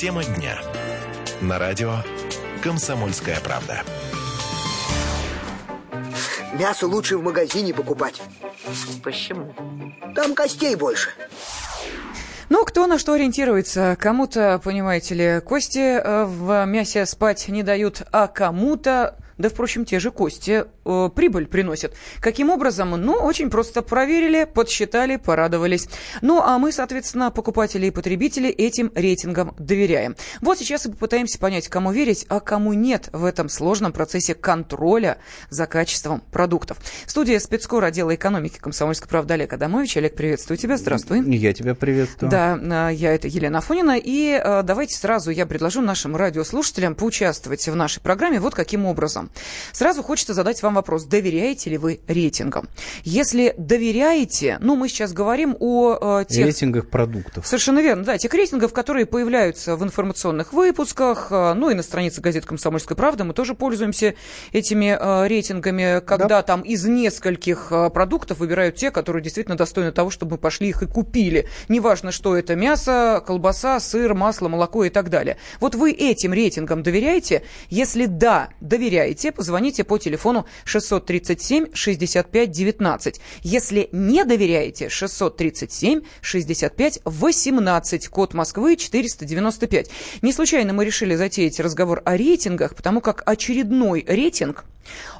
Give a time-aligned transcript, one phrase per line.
[0.00, 0.58] Тема дня.
[1.42, 1.96] На радио
[2.62, 3.82] «Комсомольская правда».
[6.54, 8.22] Мясо лучше в магазине покупать.
[9.04, 9.54] Почему?
[10.14, 11.10] Там костей больше.
[12.48, 13.94] Ну, кто на что ориентируется.
[14.00, 19.98] Кому-то, понимаете ли, кости э, в мясе спать не дают, а кому-то да, впрочем, те
[19.98, 21.94] же кости э, прибыль приносят.
[22.20, 22.90] Каким образом?
[22.90, 25.88] Ну, очень просто проверили, подсчитали, порадовались.
[26.20, 30.16] Ну, а мы, соответственно, покупатели и потребители этим рейтингам доверяем.
[30.40, 35.18] Вот сейчас и попытаемся понять, кому верить, а кому нет в этом сложном процессе контроля
[35.48, 36.78] за качеством продуктов.
[37.06, 39.96] Студия спецкор отдела экономики комсомольской правды Олег Адамович.
[39.96, 40.76] Олег, приветствую тебя.
[40.76, 41.22] Здравствуй.
[41.36, 42.30] Я тебя приветствую.
[42.30, 43.98] Да, э, я это Елена Афонина.
[43.98, 49.29] И э, давайте сразу я предложу нашим радиослушателям поучаствовать в нашей программе вот каким образом.
[49.72, 52.68] Сразу хочется задать вам вопрос, доверяете ли вы рейтингам?
[53.02, 56.44] Если доверяете, ну, мы сейчас говорим о э, тех...
[56.44, 57.46] Рейтингах продуктов.
[57.46, 62.20] Совершенно верно, да, тех рейтингов, которые появляются в информационных выпусках, э, ну, и на странице
[62.20, 64.14] газеты «Комсомольская правда» мы тоже пользуемся
[64.52, 66.42] этими э, рейтингами, когда да.
[66.42, 70.82] там из нескольких э, продуктов выбирают те, которые действительно достойны того, чтобы мы пошли их
[70.82, 71.48] и купили.
[71.68, 75.36] Неважно, что это мясо, колбаса, сыр, масло, молоко и так далее.
[75.60, 77.42] Вот вы этим рейтингам доверяете?
[77.68, 83.20] Если да, доверяете, доверяете, позвоните по телефону 637 65 19.
[83.42, 89.90] Если не доверяете, 637 65 18, код Москвы 495.
[90.22, 94.64] Не случайно мы решили затеять разговор о рейтингах, потому как очередной рейтинг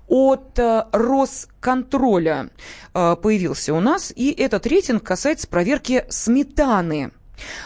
[0.08, 2.48] от э, Росконтроля
[2.94, 7.10] э, появился у нас, и этот рейтинг касается проверки сметаны.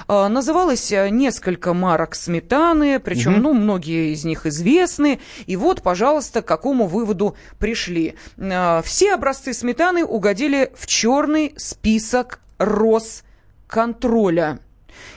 [0.06, 3.42] А, называлось э, несколько марок сметаны, причем, угу.
[3.42, 5.18] ну, многие из них известны.
[5.46, 8.14] И вот, пожалуйста, к какому выводу пришли.
[8.38, 14.60] А, все образцы сметаны угодили в черный список Росконтроля.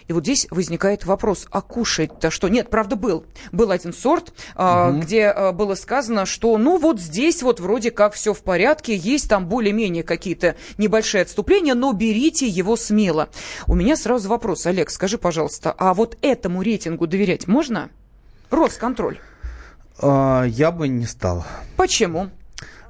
[0.08, 2.48] И вот здесь возникает вопрос, а кушать-то что?
[2.48, 3.26] Нет, правда, был.
[3.52, 5.00] Был один сорт, угу.
[5.00, 9.30] где а, было сказано, что ну вот здесь вот вроде как все в порядке, есть
[9.30, 13.30] там более-менее какие-то небольшие отступления, но берите его смело.
[13.68, 17.90] У меня сразу вопрос, Олег, скажи, пожалуйста, а вот этому рейтингу доверять можно?
[18.50, 19.20] Росконтроль.
[20.00, 21.46] А, я бы не стал.
[21.76, 22.30] Почему?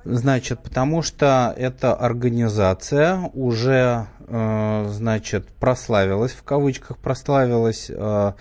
[0.10, 8.34] Значит, потому что эта организация уже, значит, прославилась, в кавычках прославилась э,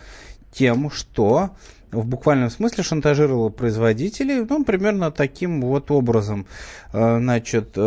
[0.52, 1.50] тем, что
[1.92, 6.46] в буквальном смысле шантажировала производителей, ну, примерно таким вот образом.
[6.92, 7.78] Э, значит,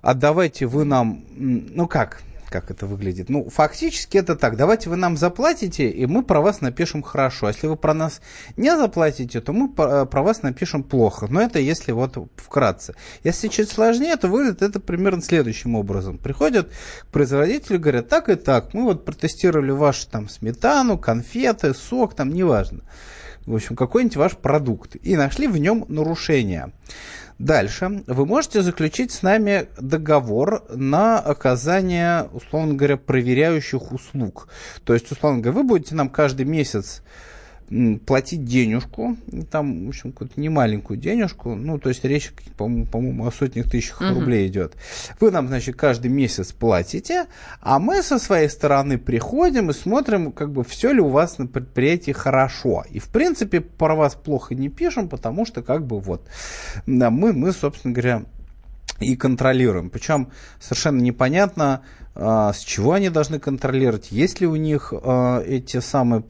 [0.00, 3.28] отдавайте вы нам, ну как, как это выглядит.
[3.28, 4.56] Ну, фактически это так.
[4.56, 7.46] Давайте вы нам заплатите, и мы про вас напишем хорошо.
[7.46, 8.20] А если вы про нас
[8.56, 11.26] не заплатите, то мы про вас напишем плохо.
[11.28, 12.94] Но это если вот вкратце.
[13.24, 16.18] Если чуть сложнее, то выглядит это примерно следующим образом.
[16.18, 16.70] Приходят
[17.02, 22.30] к производителю, говорят, так и так, мы вот протестировали вашу там сметану, конфеты, сок, там,
[22.30, 22.82] неважно.
[23.46, 24.96] В общем, какой-нибудь ваш продукт.
[25.02, 26.72] И нашли в нем нарушения.
[27.38, 34.48] Дальше вы можете заключить с нами договор на оказание, условно говоря, проверяющих услуг.
[34.84, 37.02] То есть, условно говоря, вы будете нам каждый месяц
[38.06, 39.16] платить денежку,
[39.50, 44.02] там, в общем, какую-то немаленькую денежку, ну, то есть речь, по-моему, по о сотнях тысячах
[44.02, 44.14] uh-huh.
[44.14, 44.74] рублей идет.
[45.20, 47.26] Вы нам, значит, каждый месяц платите,
[47.60, 51.46] а мы со своей стороны приходим и смотрим, как бы, все ли у вас на
[51.46, 52.84] предприятии хорошо.
[52.90, 56.26] И, в принципе, про вас плохо не пишем, потому что, как бы, вот,
[56.86, 58.22] да, мы, мы, собственно говоря,
[59.00, 59.90] и контролируем.
[59.90, 60.28] Причем
[60.60, 61.82] совершенно непонятно,
[62.18, 66.22] с чего они должны контролировать, есть ли у них а, эти самые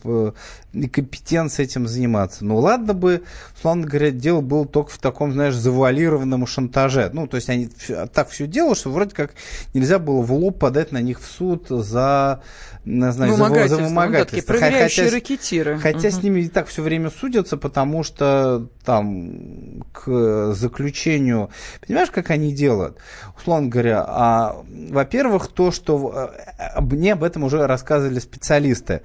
[0.93, 2.45] компетенции этим заниматься.
[2.45, 3.23] Ну ладно бы,
[3.57, 7.11] условно говоря, дело было только в таком, знаешь, завуалированном шантаже.
[7.13, 7.71] Ну, то есть они
[8.13, 9.33] так все делают, что вроде как
[9.73, 12.43] нельзя было в лоб подать на них в суд за,
[12.85, 13.27] значит, за,
[13.69, 14.53] за вымогательство.
[14.55, 15.79] Ну, да, хотя, ракетиры.
[15.79, 16.17] Хотя угу.
[16.17, 21.51] с ними и так все время судятся, потому что там к заключению...
[21.87, 22.99] Понимаешь, как они делают?
[23.37, 29.03] Условно говоря, а, во-первых, то, что э, мне об этом уже рассказывали специалисты.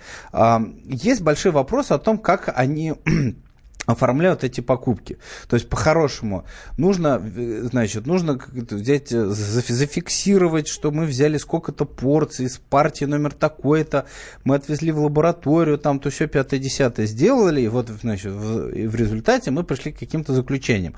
[0.86, 2.94] Есть большой вопрос о том, как они
[3.86, 5.18] оформляют эти покупки.
[5.48, 6.46] То есть, по-хорошему,
[6.78, 7.22] нужно,
[7.64, 14.06] значит, нужно взять, зафиксировать, что мы взяли сколько-то порций с партии номер такой-то,
[14.44, 18.88] мы отвезли в лабораторию, там то все пятое, десятое сделали, и вот, значит, в, и
[18.88, 20.96] в результате мы пришли к каким-то заключениям.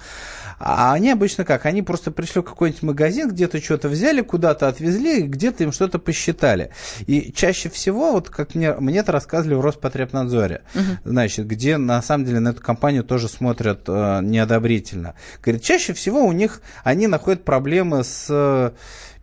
[0.60, 1.66] А они обычно как?
[1.66, 6.72] Они просто пришли в какой-нибудь магазин, где-то что-то взяли, куда-то отвезли, где-то им что-то посчитали.
[7.08, 10.84] И чаще всего, вот как мне, мне это рассказывали в Роспотребнадзоре, угу.
[11.06, 15.14] значит, где на самом деле на эту компанию тоже смотрят э, неодобрительно.
[15.44, 18.74] Говорит, чаще всего у них, они находят проблемы с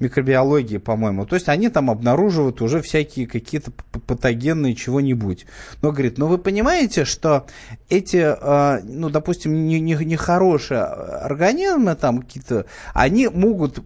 [0.01, 1.27] микробиологии, по-моему.
[1.27, 3.71] То есть они там обнаруживают уже всякие какие-то
[4.07, 5.47] патогенные чего-нибудь.
[5.83, 7.47] Но говорит, ну вы понимаете, что
[7.89, 13.81] эти, э, ну, допустим, нехорошие не, не организмы там какие-то, они могут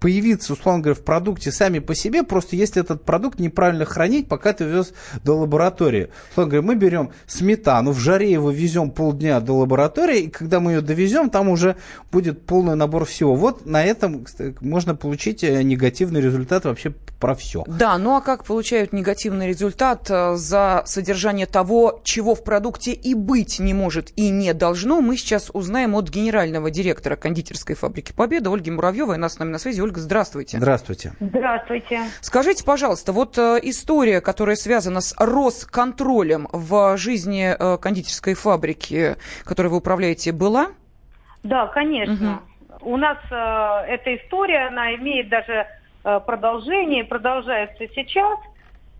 [0.00, 4.52] появиться, условно говоря, в продукте сами по себе, просто если этот продукт неправильно хранить, пока
[4.52, 6.08] ты вез до лаборатории.
[6.30, 10.72] Условно говоря, мы берем сметану, в жаре его везем полдня до лаборатории, и когда мы
[10.72, 11.76] ее довезем, там уже
[12.10, 13.36] будет полный набор всего.
[13.36, 14.26] Вот на этом
[14.60, 17.64] можно получить э, негативный результат вообще про все.
[17.66, 23.14] Да, ну а как получают негативный результат э, за содержание того, чего в продукте и
[23.14, 28.52] быть не может и не должно, мы сейчас узнаем от генерального директора кондитерской фабрики «Победа»
[28.52, 29.16] Ольги Муравьевой.
[29.16, 29.80] Она с нами на связи.
[29.80, 30.58] Ольга, здравствуйте.
[30.58, 31.12] Здравствуйте.
[31.20, 32.02] Здравствуйте.
[32.20, 39.78] Скажите, пожалуйста, вот э, история, которая связана с Росконтролем в жизни кондитерской фабрики, которой вы
[39.78, 40.68] управляете, была?
[41.42, 42.34] Да, конечно.
[42.34, 42.55] Угу.
[42.86, 45.66] У нас э, эта история, она имеет даже
[46.04, 48.38] э, продолжение, продолжается сейчас.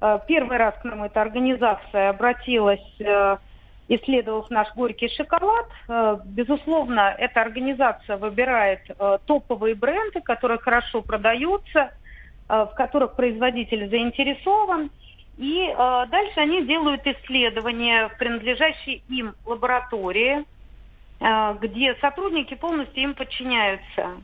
[0.00, 3.36] Э, первый раз к нам эта организация обратилась, э,
[3.86, 5.66] исследовав наш горький шоколад.
[5.88, 11.92] Э, безусловно, эта организация выбирает э, топовые бренды, которые хорошо продаются,
[12.48, 14.90] э, в которых производитель заинтересован.
[15.38, 20.44] И э, дальше они делают исследования в принадлежащей им лаборатории–
[21.18, 24.22] где сотрудники полностью им подчиняются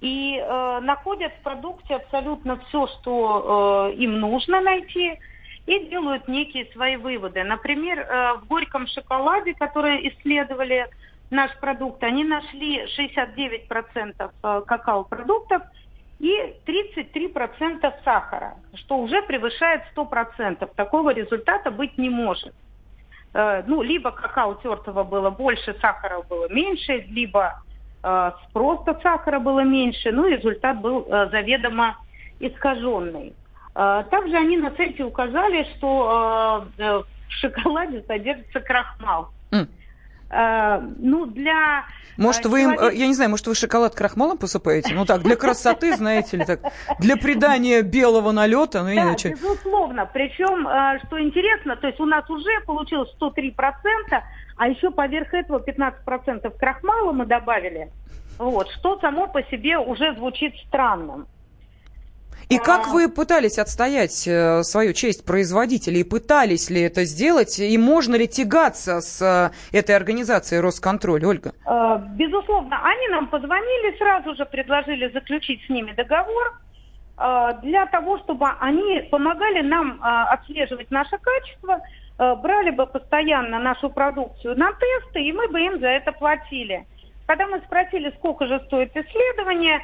[0.00, 5.18] и э, находят в продукте абсолютно все, что э, им нужно найти,
[5.66, 7.42] и делают некие свои выводы.
[7.42, 10.88] Например, э, в горьком шоколаде, который исследовали
[11.30, 15.62] наш продукт, они нашли 69% э, какао-продуктов
[16.20, 20.70] и 33% сахара, что уже превышает 100%.
[20.76, 22.54] Такого результата быть не может.
[23.38, 27.60] Э, ну, либо какао тертого было больше, сахара было меньше, либо
[28.02, 31.98] э, просто сахара было меньше, ну, результат был э, заведомо
[32.40, 33.34] искаженный.
[33.74, 39.28] Э, также они на сайте указали, что э, э в шоколаде содержится крахмал.
[39.50, 39.68] Mm.
[40.30, 41.84] Э, ну, для...
[42.16, 42.86] Может, вы человека...
[42.86, 44.94] им, я не знаю, может, вы шоколад крахмалом посыпаете?
[44.94, 46.60] Ну так, для красоты, знаете ли, так,
[46.98, 49.30] для придания белого налета, ну да, иначе.
[49.30, 50.08] безусловно.
[50.12, 53.52] Причем, э, что интересно, то есть у нас уже получилось 103%,
[54.56, 57.90] а еще поверх этого 15% крахмала мы добавили.
[58.38, 61.26] Вот, что само по себе уже звучит странным.
[62.48, 66.04] И как вы пытались отстоять э, свою честь производителей?
[66.04, 67.58] Пытались ли это сделать?
[67.58, 71.52] И можно ли тягаться с э, этой организацией Росконтроль, Ольга?
[71.66, 72.80] Э, безусловно.
[72.84, 76.54] Они нам позвонили, сразу же предложили заключить с ними договор
[77.62, 81.80] для того, чтобы они помогали нам отслеживать наше качество,
[82.18, 86.84] брали бы постоянно нашу продукцию на тесты, и мы бы им за это платили.
[87.24, 89.80] Когда мы спросили, сколько же стоит исследование,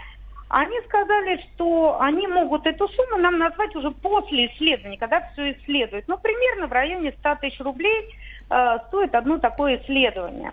[0.52, 6.06] они сказали, что они могут эту сумму нам назвать уже после исследования, когда все исследуют.
[6.08, 8.14] Ну, примерно в районе 100 тысяч рублей
[8.50, 10.52] э, стоит одно такое исследование.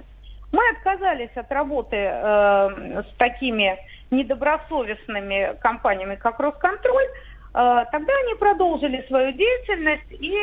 [0.54, 3.78] Мы отказались от работы э, с такими
[4.10, 7.08] недобросовестными компаниями, как Росконтроль.
[7.54, 10.34] Э, тогда они продолжили свою деятельность, и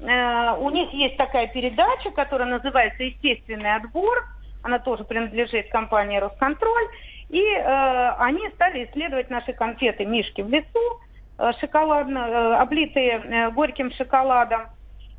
[0.00, 4.24] э, у них есть такая передача, которая называется «Естественный отбор».
[4.62, 6.88] Она тоже принадлежит компании «Росконтроль».
[7.30, 11.00] И э, они стали исследовать наши конфеты «Мишки в лесу»,
[11.38, 14.62] э, шоколадно, э, облитые э, горьким шоколадом.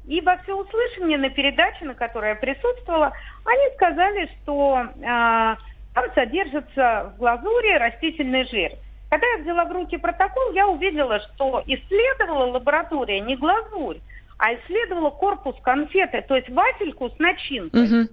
[0.08, 3.14] И во всеуслышание на передаче, на которой я присутствовала,
[3.46, 8.72] они сказали, что э, там содержится в глазури растительный жир.
[9.10, 14.00] Когда я взяла в руки протокол, я увидела, что исследовала лаборатория не глазурь,
[14.38, 17.84] а исследовала корпус конфеты, то есть вафельку с начинкой.
[17.86, 18.10] Угу.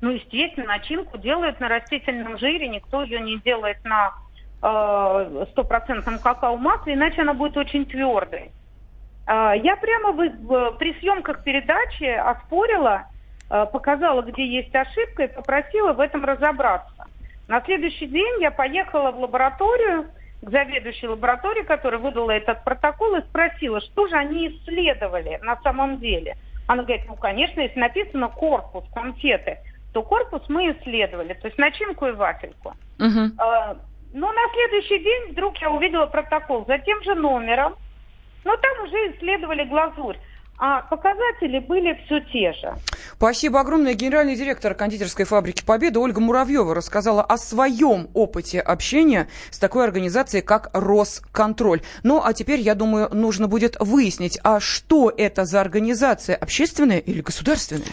[0.00, 4.12] Ну, естественно, начинку делают на растительном жире, никто ее не делает на
[4.62, 8.52] э, стопроцентном какао-масле, иначе она будет очень твердой.
[9.26, 13.06] Э, я прямо в, при съемках передачи оспорила,
[13.50, 17.06] э, показала, где есть ошибка и попросила в этом разобраться.
[17.48, 20.06] На следующий день я поехала в лабораторию,
[20.42, 25.98] к заведующей лаборатории, которая выдала этот протокол, и спросила, что же они исследовали на самом
[25.98, 26.36] деле.
[26.68, 29.58] Она говорит, ну, конечно, если написано корпус конфеты,
[29.92, 32.74] то корпус мы исследовали, то есть начинку и вафельку.
[32.98, 33.38] Угу.
[34.14, 37.76] Но на следующий день вдруг я увидела протокол за тем же номером,
[38.44, 40.16] но там уже исследовали глазурь.
[40.60, 42.74] А показатели были все те же.
[43.14, 43.94] Спасибо огромное.
[43.94, 50.42] Генеральный директор кондитерской фабрики «Победа» Ольга Муравьева рассказала о своем опыте общения с такой организацией,
[50.42, 51.82] как Росконтроль.
[52.02, 57.20] Ну, а теперь, я думаю, нужно будет выяснить, а что это за организация, общественная или
[57.20, 57.92] государственная?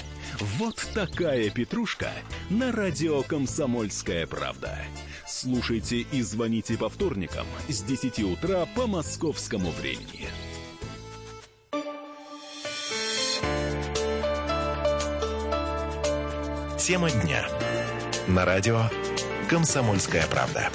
[0.39, 2.11] Вот такая петрушка
[2.49, 4.77] на радио «Комсомольская правда».
[5.27, 10.27] Слушайте и звоните по вторникам с 10 утра по московскому времени.
[16.77, 17.47] Тема дня.
[18.27, 18.83] На радио
[19.49, 20.69] «Комсомольская правда».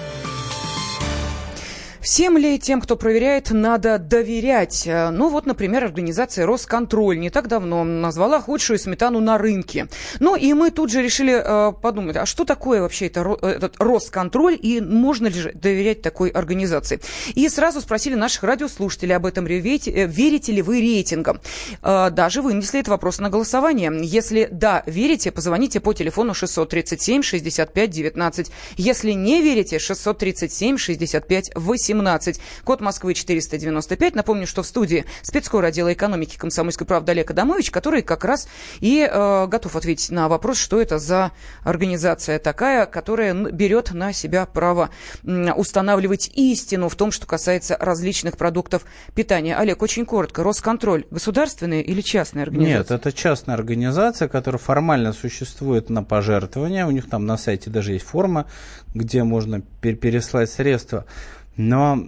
[2.07, 4.87] Всем ли тем, кто проверяет, надо доверять?
[4.87, 9.89] Э, ну вот, например, организация «Росконтроль» не так давно назвала худшую сметану на рынке.
[10.21, 14.57] Ну и мы тут же решили э, подумать, а что такое вообще это, этот «Росконтроль»
[14.63, 17.01] и можно ли же доверять такой организации?
[17.35, 21.41] И сразу спросили наших радиослушателей об этом, верите, э, верите ли вы рейтингам?
[21.83, 23.91] Э, даже вынесли этот вопрос на голосование.
[24.05, 28.53] Если да, верите, позвоните по телефону 637 65 19.
[28.77, 31.96] Если не верите, 637 65 18.
[31.97, 32.41] 17.
[32.65, 34.15] Код Москвы 495.
[34.15, 38.49] Напомню, что в студии спецкор отдела экономики комсомольской правды Олег Адамович, который как раз
[38.81, 44.47] и э, готов ответить на вопрос, что это за организация такая, которая берет на себя
[44.47, 44.91] право
[45.25, 48.85] устанавливать истину в том, что касается различных продуктов
[49.15, 49.57] питания.
[49.57, 50.43] Олег, очень коротко.
[50.43, 52.79] Росконтроль государственная или частная организация?
[52.79, 56.87] Нет, это частная организация, которая формально существует на пожертвования.
[56.87, 58.47] У них там на сайте даже есть форма,
[58.95, 61.07] где можно переслать средства.
[61.57, 61.99] Но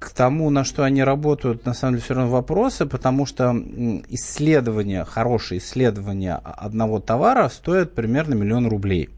[0.00, 3.54] к тому, на что они работают, на самом деле все равно вопросы, потому что
[4.08, 9.10] исследование, хорошее исследование одного товара стоит примерно миллион рублей.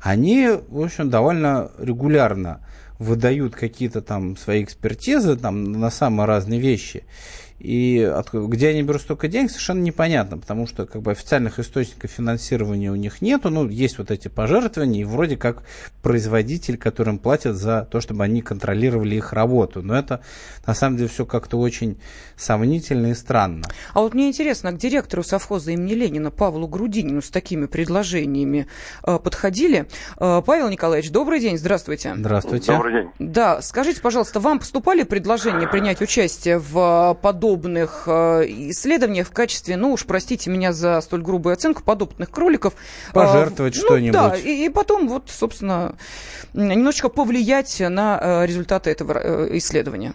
[0.00, 2.60] Они, в общем, довольно регулярно
[2.98, 7.04] выдают какие-то там свои экспертизы там, на самые разные вещи.
[7.60, 12.10] И от, где они берут столько денег, совершенно непонятно, потому что как бы официальных источников
[12.10, 13.50] финансирования у них нету.
[13.50, 15.62] Ну, есть вот эти пожертвования, и вроде как
[16.02, 19.82] производитель, которым платят за то, чтобы они контролировали их работу.
[19.82, 20.22] Но это
[20.66, 21.98] на самом деле все как-то очень
[22.34, 23.66] сомнительно и странно.
[23.92, 28.68] А вот мне интересно, а к директору совхоза имени Ленина Павлу Грудинину с такими предложениями
[29.04, 29.86] э, подходили?
[30.18, 32.14] Э, Павел Николаевич, добрый день, здравствуйте.
[32.16, 32.72] Здравствуйте.
[32.72, 33.10] Добрый день.
[33.18, 39.76] Да, скажите, пожалуйста, вам поступали предложения принять участие в подобном подобных э, исследованиях в качестве,
[39.76, 42.74] ну уж простите меня за столь грубую оценку, подопытных кроликов.
[43.12, 44.12] Пожертвовать ну, что-нибудь.
[44.12, 45.96] Да, и, и потом вот, собственно,
[46.54, 50.12] немножечко повлиять на э, результаты этого э, исследования.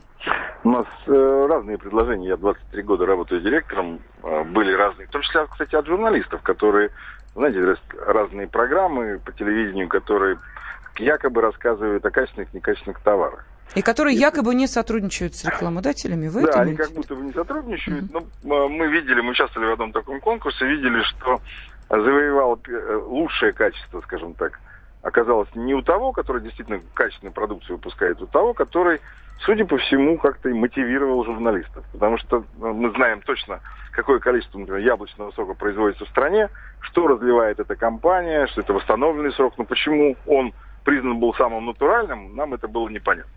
[0.63, 2.29] У нас э, разные предложения.
[2.29, 3.99] Я 23 года работаю директором.
[4.23, 5.07] Э, были разные.
[5.07, 6.91] В том числе, кстати, от журналистов, которые,
[7.35, 7.75] знаете,
[8.07, 10.37] разные программы по телевидению, которые
[10.97, 13.45] якобы рассказывают о качественных и некачественных товарах.
[13.73, 17.33] И которые якобы не сотрудничают с рекламодателями, вы Да, это они как будто бы не
[17.33, 18.05] сотрудничают.
[18.05, 18.27] Mm-hmm.
[18.43, 21.41] Но мы видели, мы участвовали в одном таком конкурсе, видели, что
[21.89, 24.59] завоевал э, лучшее качество, скажем так,
[25.01, 29.01] оказалось не у того, который действительно качественную продукцию выпускает, а у того, который,
[29.45, 31.85] судя по всему, как-то и мотивировал журналистов.
[31.91, 33.59] Потому что ну, мы знаем точно,
[33.91, 39.31] какое количество, например, яблочного сока производится в стране, что разливает эта компания, что это восстановленный
[39.33, 40.53] срок, но почему он
[40.85, 43.31] признан был самым натуральным, нам это было непонятно.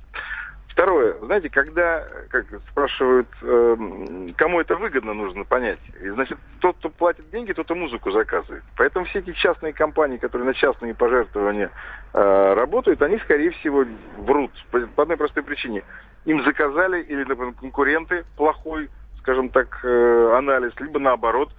[0.69, 3.77] Второе, знаете, когда, как спрашивают, э,
[4.37, 5.81] кому это выгодно, нужно понять.
[6.01, 8.63] И, значит, тот, кто платит деньги, тот и музыку заказывает.
[8.77, 11.73] Поэтому все эти частные компании, которые на частные пожертвования
[12.13, 13.85] э, работают, они, скорее всего,
[14.19, 14.53] врут.
[14.71, 15.83] По, по одной простой причине.
[16.27, 18.89] Им заказали, или, например, конкуренты плохой,
[19.19, 21.51] скажем так, э, анализ, либо наоборот,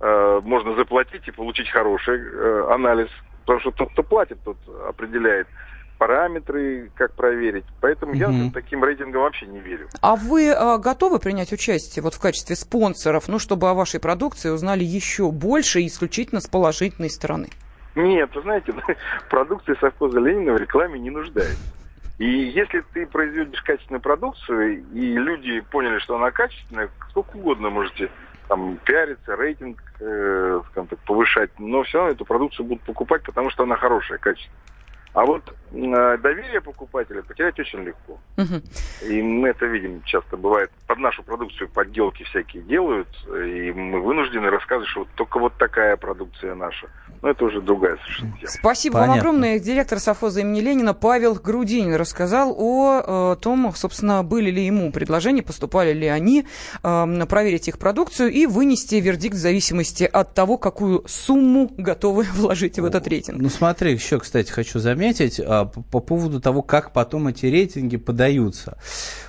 [0.00, 3.08] э, можно заплатить и получить хороший э, анализ.
[3.48, 5.48] Потому что тот, кто платит, тот определяет
[5.96, 7.64] параметры, как проверить.
[7.80, 8.18] Поэтому угу.
[8.18, 9.88] я таким рейтингам вообще не верю.
[10.02, 14.50] А вы а, готовы принять участие вот в качестве спонсоров, ну, чтобы о вашей продукции
[14.50, 17.48] узнали еще больше исключительно с положительной стороны?
[17.94, 18.74] Нет, вы знаете,
[19.30, 21.72] продукция совхоза Ленина в рекламе не нуждается.
[22.18, 28.10] И если ты производишь качественную продукцию, и люди поняли, что она качественная, сколько угодно можете
[28.48, 33.50] там пиариться, рейтинг, э, скажем так, повышать, но все равно эту продукцию будут покупать, потому
[33.50, 34.58] что она хорошая, качественная.
[35.12, 38.18] А вот доверие покупателя потерять очень легко.
[39.06, 40.70] И мы это видим часто бывает.
[40.86, 45.96] Под нашу продукцию подделки всякие делают, и мы вынуждены рассказывать, что вот только вот такая
[45.96, 46.88] продукция наша.
[47.22, 48.48] Но это уже другая совершенно тема.
[48.48, 49.20] Спасибо вам Понятно.
[49.20, 49.58] огромное.
[49.58, 55.42] Директор совхоза имени Ленина Павел Грудинин рассказал о э, том, собственно, были ли ему предложения,
[55.42, 56.46] поступали ли они,
[56.82, 62.78] э, проверить их продукцию и вынести вердикт в зависимости от того, какую сумму готовы вложить
[62.78, 63.40] в этот рейтинг.
[63.40, 67.96] Ну смотри, еще, кстати, хочу заметить а, по, по поводу того, как потом эти рейтинги
[67.96, 68.78] подаются.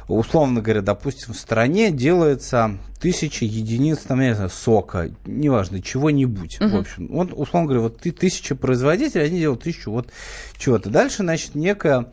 [0.08, 6.60] Условно говоря, допустим, в стране делается тысяча единиц, там, я не знаю, сока, неважно, чего-нибудь.
[6.60, 10.10] В общем, вот, условно говоря, вот ты тысяча производителей, они делают тысячу вот
[10.58, 10.90] чего-то.
[10.90, 12.08] Дальше, значит, некая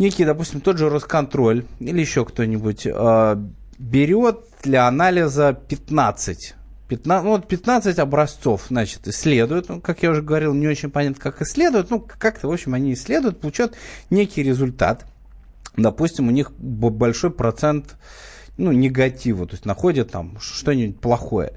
[0.00, 3.36] некий, допустим, тот же Росконтроль или еще кто-нибудь э,
[3.78, 6.54] берет для анализа 15
[6.90, 9.68] 15, ну, вот 15 образцов, значит, исследуют.
[9.68, 11.88] Ну, как я уже говорил, не очень понятно, как исследуют.
[11.88, 13.76] Ну, как-то, в общем, они исследуют, получают
[14.10, 15.06] некий результат.
[15.76, 17.94] Допустим, у них большой процент
[18.60, 21.54] ну, негатива, то есть находят там что-нибудь плохое.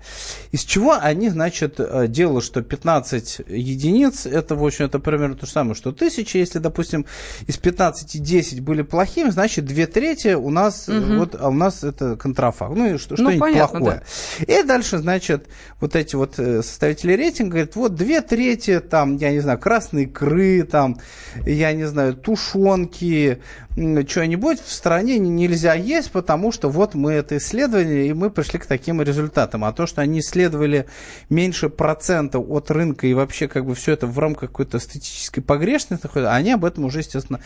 [0.51, 5.45] Из чего они, значит, э, делают, что 15 единиц, это, в общем, это примерно то
[5.45, 7.05] же самое, что 1000, если, допустим,
[7.45, 11.19] из 15 10 были плохими, значит, две трети у нас, Мгм.
[11.19, 14.03] вот, а у нас это контрафакт, ну, и что, Ну, что-нибудь понятно, плохое.
[14.47, 15.47] И дальше, значит,
[15.81, 20.05] вот эти вот э, составители рейтинга говорят, вот две трети, там, я не знаю, красные
[20.05, 20.97] икры, там,
[21.45, 23.39] я не знаю, тушенки,
[23.75, 28.65] что-нибудь в стране нельзя есть, потому что вот мы это исследовали, и мы пришли к
[28.65, 29.63] таким результатам.
[29.65, 30.87] А то, что они исследовали
[31.29, 36.07] меньше процента от рынка и вообще как бы все это в рамках какой-то статистической погрешности,
[36.17, 37.39] они об этом уже, естественно,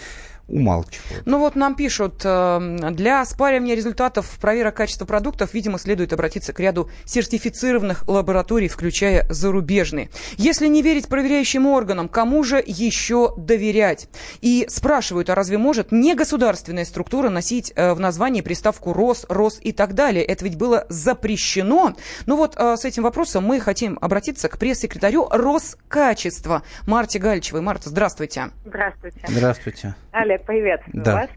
[0.47, 1.25] умалчивают.
[1.25, 6.59] Ну вот нам пишут, э, для спаривания результатов проверок качества продуктов, видимо, следует обратиться к
[6.59, 10.09] ряду сертифицированных лабораторий, включая зарубежные.
[10.37, 14.09] Если не верить проверяющим органам, кому же еще доверять?
[14.41, 19.71] И спрашивают, а разве может негосударственная структура носить э, в названии приставку РОС, РОС и
[19.71, 20.23] так далее?
[20.23, 21.95] Это ведь было запрещено.
[22.25, 27.61] Ну вот э, с этим вопросом мы хотим обратиться к пресс-секретарю Роскачества Марте Гальчевой.
[27.61, 28.51] Марта, здравствуйте.
[28.65, 29.19] Здравствуйте.
[29.27, 29.95] Здравствуйте.
[30.37, 31.13] Олег, приветствую Да.
[31.13, 31.29] вас.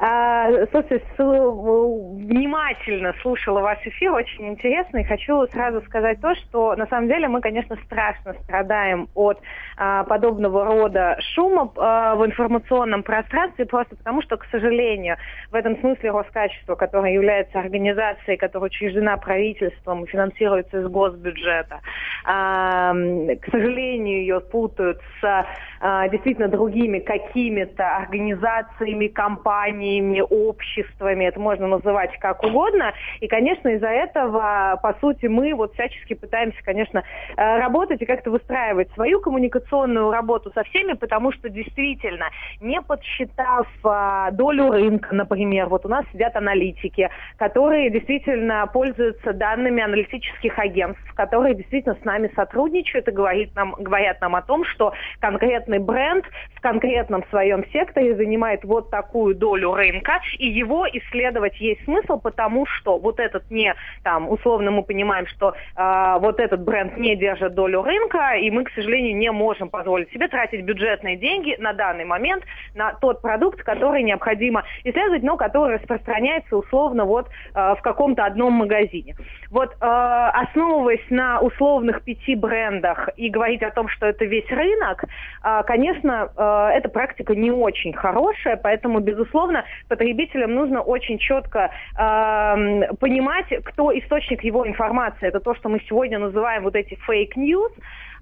[0.00, 6.86] А, слушайте, внимательно слушала ваш эфир, очень интересно, и хочу сразу сказать то, что на
[6.86, 9.40] самом деле мы, конечно, страшно страдаем от
[9.76, 15.16] а, подобного рода шума а, в информационном пространстве, просто потому что, к сожалению,
[15.50, 21.80] в этом смысле Роскачество, которое является организацией, которая учреждена правительством и финансируется из госбюджета,
[22.24, 25.46] к сожалению, ее путают с
[25.80, 32.92] а, действительно другими какими-то организациями, компаниями, обществами, это можно называть как угодно.
[33.20, 37.04] И, конечно, из-за этого, по сути, мы вот всячески пытаемся, конечно,
[37.36, 42.26] э, работать и как-то выстраивать свою коммуникационную работу со всеми, потому что действительно,
[42.60, 49.82] не подсчитав а, долю рынка, например, вот у нас сидят аналитики, которые действительно пользуются данными
[49.82, 54.94] аналитических агентств, которые действительно с нами сотрудничают и говорит нам, говорят нам о том, что
[55.20, 61.84] конкретный бренд в конкретном своем секторе занимает вот такую долю рынка, и его исследовать есть
[61.84, 66.96] смысл, потому что вот этот не, там, условно мы понимаем, что а, вот этот бренд
[66.96, 71.56] не держит долю рынка, и мы, к сожалению, не можем позволить себе тратить бюджетные деньги
[71.58, 72.44] на данный момент
[72.74, 78.54] на тот продукт, который необходимо исследовать, но который распространяется условно вот а, в каком-то одном
[78.54, 79.14] магазине.
[79.50, 85.04] Вот а, основываясь на условных пяти брендах и говорить о том, что это весь рынок,
[85.42, 92.56] а, конечно, а, эта практика не очень хорошая, поэтому, безусловно, потребителям нужно очень четко а,
[93.00, 95.28] понимать, кто источник его информации.
[95.28, 96.98] Это то, что мы сегодня называем вот эти.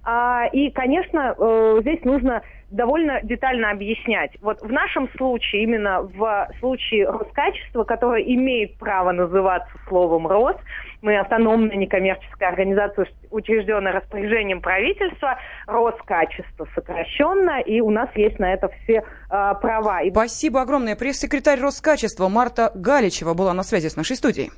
[0.03, 4.31] А, И, конечно, э, здесь нужно довольно детально объяснять.
[4.41, 10.55] Вот в нашем случае, именно в случае Роскачества, которое имеет право называться словом РОС,
[11.01, 18.69] мы автономная некоммерческая организация, учрежденная распоряжением правительства, Роскачество сокращенно, и у нас есть на это
[18.83, 20.01] все э, права.
[20.01, 20.95] И Спасибо огромное.
[20.95, 24.51] Пресс-секретарь Роскачества Марта Галичева была на связи с нашей студией.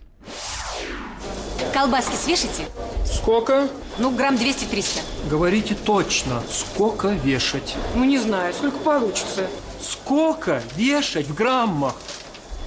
[1.74, 2.66] Колбаски свешите?
[3.06, 3.70] Сколько?
[3.98, 5.02] Ну, грамм 200-300.
[5.30, 7.76] Говорите точно, сколько вешать?
[7.96, 9.48] Ну, не знаю, сколько получится.
[9.82, 11.96] Сколько вешать в граммах?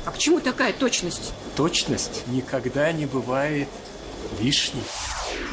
[0.04, 1.32] А к чему такая точность?
[1.56, 3.68] Точность никогда не бывает
[4.40, 4.82] лишней.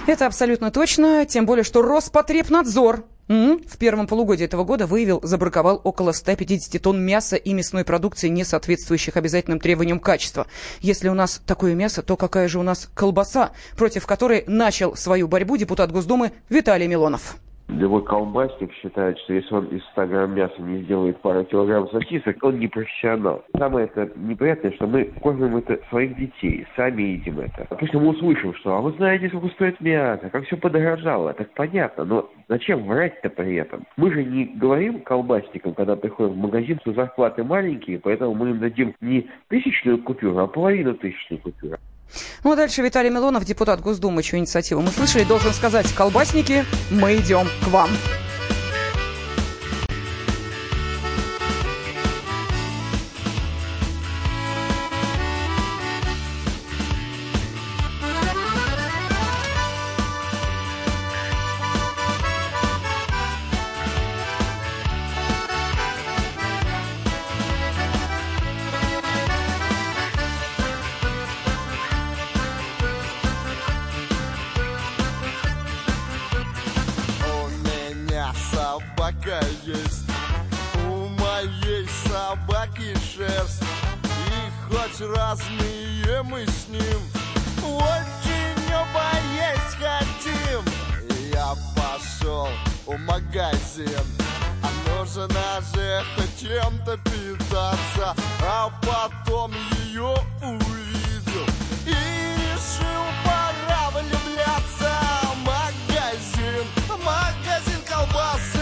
[0.07, 6.13] Это абсолютно точно, тем более, что Роспотребнадзор в первом полугодии этого года выявил, забраковал около
[6.13, 10.47] 150 тонн мяса и мясной продукции, не соответствующих обязательным требованиям качества.
[10.81, 15.27] Если у нас такое мясо, то какая же у нас колбаса, против которой начал свою
[15.27, 17.37] борьбу депутат Госдумы Виталий Милонов.
[17.69, 22.43] Любой колбасник считает, что если он из 100 грамм мяса не сделает пару килограмм сосисок,
[22.43, 23.43] он не профессионал.
[23.57, 27.67] Самое это неприятное, что мы кормим это своих детей, сами едим это.
[27.69, 31.33] Допустим, мы услышим, что «а вы знаете, сколько стоит мясо, как все подорожало».
[31.33, 33.85] Так понятно, но зачем врать-то при этом?
[33.97, 38.59] Мы же не говорим колбасникам, когда приходим в магазин, что зарплаты маленькие, поэтому мы им
[38.59, 41.77] дадим не тысячную купюру, а половину тысячной купюры.
[42.43, 47.17] Ну а дальше Виталий Милонов, депутат Госдумы, чью инициативу мы слышали, должен сказать, колбасники, мы
[47.17, 47.89] идем к вам.
[85.49, 87.01] Разные мы с ним
[87.63, 90.63] Очень оба есть хотим.
[91.31, 92.49] Я пошел
[92.85, 94.05] в магазин
[94.63, 96.03] А нужно же
[96.39, 99.51] чем-то питаться А потом
[99.83, 101.45] ее увидел
[101.85, 104.91] И решил пора влюбляться
[105.45, 106.65] Магазин,
[107.03, 108.59] магазин колбасы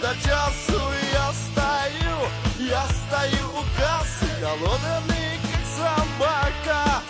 [0.00, 0.59] до часу
[4.50, 7.02] голодный, как собака.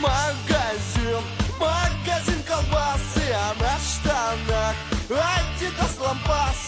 [0.00, 1.22] Магазин,
[1.58, 4.76] магазин колбасы, а на штанах
[5.08, 6.67] Адидас лампасы.